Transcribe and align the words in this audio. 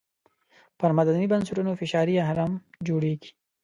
پر 0.79 0.89
مدني 0.97 1.25
بنسټونو 1.31 1.71
فشاري 1.79 2.15
اهرم 2.23 2.51
جوړېږي. 2.87 3.29